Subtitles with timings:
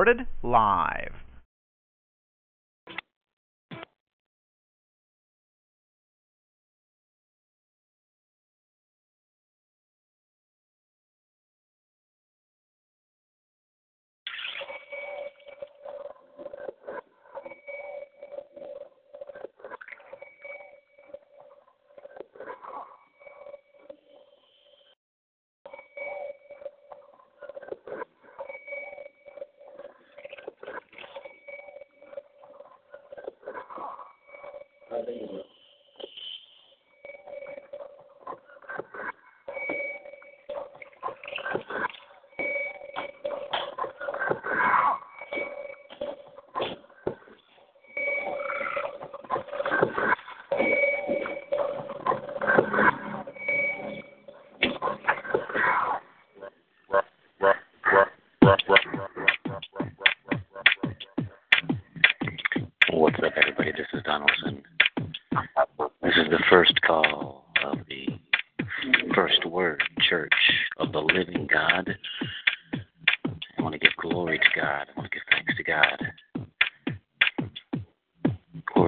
[0.00, 1.12] Recorded live.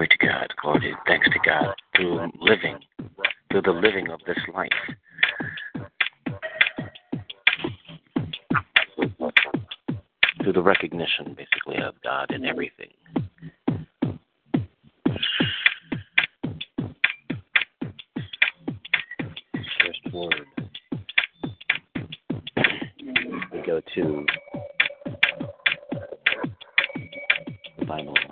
[0.02, 0.52] Glory to God.
[0.60, 2.76] Glory thanks to God through living,
[3.52, 4.68] through the living of this life.
[10.42, 12.88] Through the recognition, basically, of God in everything.
[19.78, 20.46] first word.
[23.52, 24.26] We go to
[27.78, 28.31] the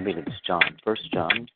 [0.00, 0.62] I believe it's John.
[0.82, 1.46] First John.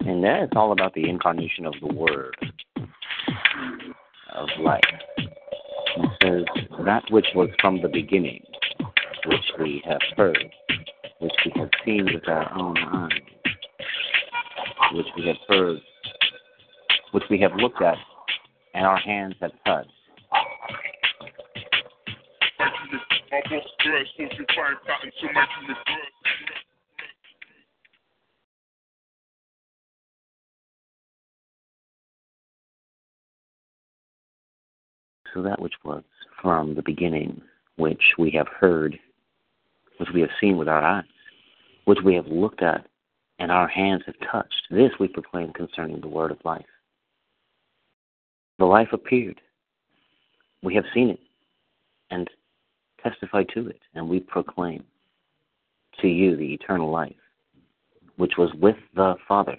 [0.00, 2.34] And that is all about the incarnation of the Word
[4.32, 4.80] of life.
[5.18, 8.42] It says, That which was from the beginning,
[9.26, 10.54] which we have heard,
[11.18, 13.10] which we have seen with our own eyes,
[14.94, 15.80] which we have heard,
[17.12, 17.98] which we have looked at,
[18.72, 19.92] and our hands have touched.
[23.48, 23.54] So
[25.22, 25.28] you.
[35.34, 36.02] So that which was
[36.42, 37.40] from the beginning,
[37.76, 38.98] which we have heard,
[39.98, 41.04] which we have seen with our eyes,
[41.84, 42.86] which we have looked at,
[43.38, 46.64] and our hands have touched, this we proclaim concerning the word of life.
[48.58, 49.40] The life appeared.
[50.62, 51.20] We have seen it
[52.10, 52.28] and
[53.02, 54.84] testify to it, and we proclaim
[56.00, 57.14] to you the eternal life,
[58.16, 59.56] which was with the Father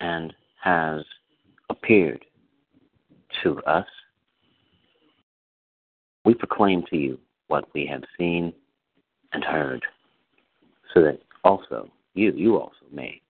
[0.00, 0.32] and
[0.62, 1.04] has
[1.70, 2.24] appeared
[3.42, 3.86] to us
[6.24, 8.52] we proclaim to you what we have seen
[9.32, 9.82] and heard,
[10.94, 13.20] so that also you, you also may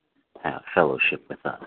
[0.42, 1.64] have fellowship with us.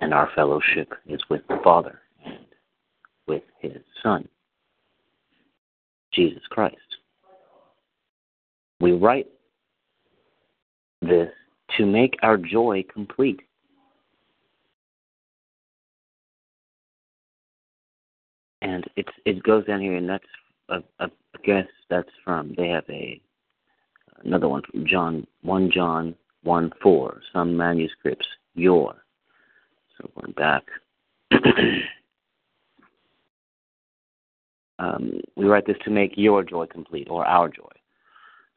[0.00, 2.44] And our fellowship is with the Father and
[3.26, 4.28] with his Son,
[6.16, 6.76] Jesus Christ.
[8.80, 9.26] We write
[11.02, 11.30] this
[11.76, 13.40] to make our joy complete.
[18.66, 20.24] and it's it goes down here, and that's
[20.68, 21.06] I, I
[21.44, 23.20] guess that's from they have a
[24.24, 27.20] another one from John one John one four.
[27.32, 28.96] Some manuscripts your.
[29.96, 30.64] So going back,
[34.78, 37.64] um, we write this to make your joy complete or our joy.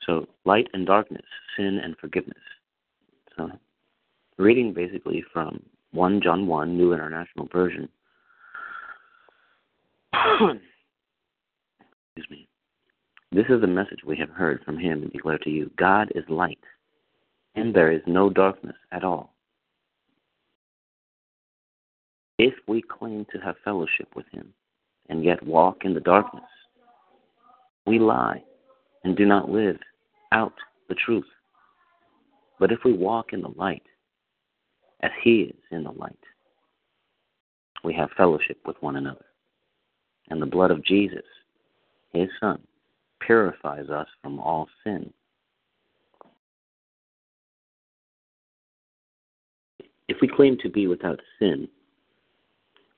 [0.06, 1.26] So light and darkness,
[1.56, 2.38] sin and forgiveness.
[3.38, 3.50] So
[4.38, 5.62] reading basically from
[5.92, 7.90] one John one New International Version.
[10.14, 10.62] Excuse
[12.30, 12.48] me.
[13.32, 16.24] This is the message we have heard from him and declare to you God is
[16.30, 16.60] light,
[17.56, 19.34] and there is no darkness at all.
[22.38, 24.54] If we claim to have fellowship with him
[25.10, 26.44] and yet walk in the darkness,
[27.86, 28.42] we lie
[29.04, 29.78] and do not live
[30.32, 30.54] out
[30.88, 31.26] the truth.
[32.60, 33.84] But if we walk in the light,
[35.02, 36.20] as he is in the light,
[37.84, 39.26] we have fellowship with one another.
[40.30, 41.24] And the blood of Jesus,
[42.14, 42.60] his Son,
[43.26, 45.12] purifies us from all sin.
[50.08, 51.68] If we claim to be without sin,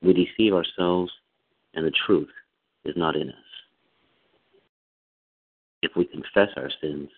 [0.02, 1.12] we deceive ourselves
[1.74, 2.30] and the truth
[2.84, 3.34] is not in us.
[5.82, 7.08] If we confess our sins,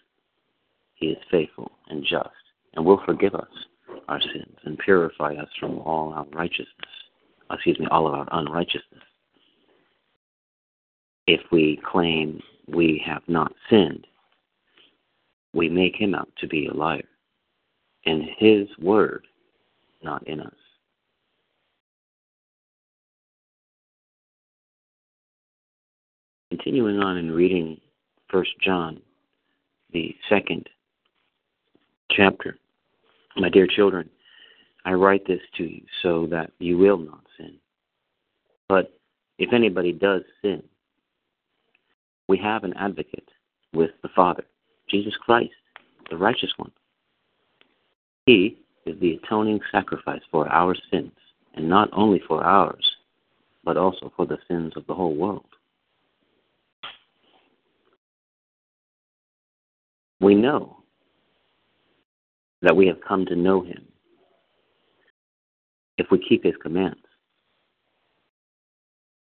[0.95, 2.29] he is faithful and just
[2.75, 3.49] and will forgive us
[4.09, 6.69] our sins and purify us from all unrighteousness.
[7.51, 9.03] Excuse me, all of our unrighteousness.
[11.27, 14.07] If we claim we have not sinned,
[15.53, 17.09] we make him out to be a liar,
[18.07, 19.27] and his word
[20.03, 20.55] not in us.
[26.55, 27.81] Continuing on in reading
[28.31, 29.01] First John,
[29.93, 30.69] the second
[32.13, 32.57] chapter.
[33.37, 34.09] My dear children,
[34.85, 37.55] I write this to you so that you will not sin.
[38.69, 38.97] But
[39.39, 40.63] if anybody does sin,
[42.29, 43.29] we have an advocate
[43.73, 44.45] with the Father,
[44.89, 45.55] Jesus Christ,
[46.09, 46.71] the righteous one.
[48.27, 51.11] He is the atoning sacrifice for our sins,
[51.55, 52.89] and not only for ours,
[53.65, 55.47] but also for the sins of the whole world.
[60.25, 60.79] We know
[62.63, 63.85] that we have come to know him
[65.99, 67.05] if we keep his commands.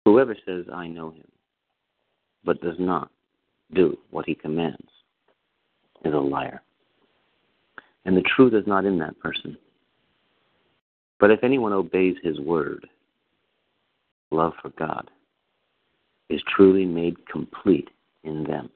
[0.05, 1.27] Whoever says, I know him,
[2.45, 3.11] but does not
[3.73, 4.87] do what he commands,
[6.05, 6.61] is a liar.
[8.05, 9.57] And the truth is not in that person.
[11.19, 12.87] But if anyone obeys his word,
[14.31, 15.11] love for God
[16.29, 17.89] is truly made complete
[18.25, 18.69] in them.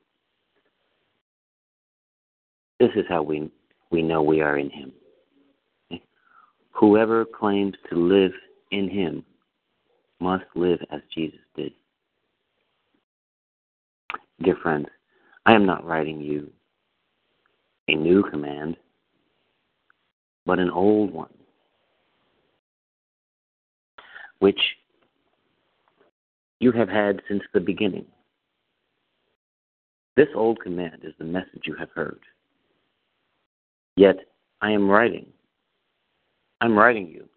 [2.79, 3.51] This is how we
[3.91, 4.93] we know we are in Him.
[6.73, 8.33] Whoever claims to live
[8.71, 9.25] in Him
[10.21, 11.73] must live as Jesus did.
[14.43, 14.87] Dear friends,
[15.47, 16.51] I am not writing you
[17.89, 18.77] a new command,
[20.45, 21.33] but an old one,
[24.41, 24.61] which
[26.59, 28.07] you have had since the beginning.
[30.17, 32.21] This old command is the message you have heard.
[33.97, 34.17] Yet
[34.61, 35.27] I am writing.
[36.61, 37.29] I'm writing you.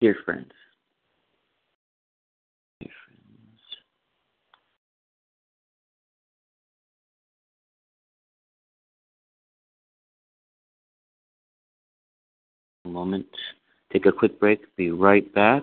[0.00, 0.52] Dear friends,
[2.80, 3.60] dear friends,
[12.84, 13.26] moment,
[13.92, 15.62] take a quick break, be right back.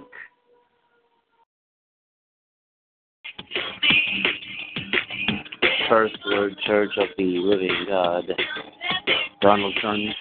[5.90, 8.24] First Word Church of the Living God.
[9.42, 10.14] Donaldson.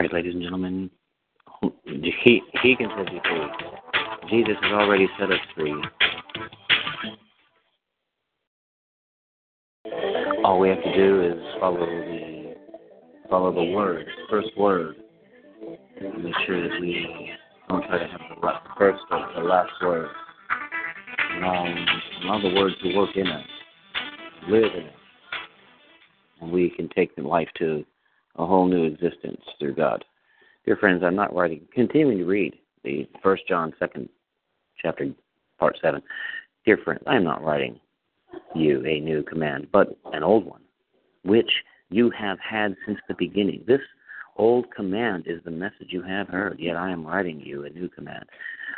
[0.00, 0.90] Right, ladies and gentlemen.
[1.84, 4.30] He, he can set you free.
[4.30, 5.74] Jesus has already set us free.
[10.42, 12.54] All we have to do is follow the
[13.28, 14.96] follow the word, first word.
[16.00, 17.30] Make sure that we
[17.68, 20.08] don't try to have the first or the last word.
[21.36, 21.86] Allow, um,
[22.22, 23.46] allow the word to work in us,
[24.48, 24.94] live in us,
[26.40, 27.84] and we can take the life to
[28.36, 30.04] a whole new existence through God.
[30.64, 34.08] Dear friends, I'm not writing, continuing to read the First John second
[34.80, 35.10] chapter,
[35.58, 36.02] part seven.
[36.64, 37.80] Dear friends, I am not writing
[38.54, 40.62] you a new command, but an old one,
[41.24, 41.50] which
[41.88, 43.64] you have had since the beginning.
[43.66, 43.80] This
[44.36, 47.88] old command is the message you have heard, yet I am writing you a new
[47.88, 48.24] command.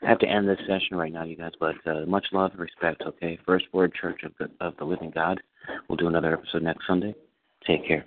[0.03, 2.61] I have to end this session right now, you guys, but uh, much love and
[2.61, 3.39] respect, okay?
[3.47, 5.41] First Word Church of the, of the Living God.
[5.89, 7.15] We'll do another episode next Sunday.
[7.67, 8.07] Take care.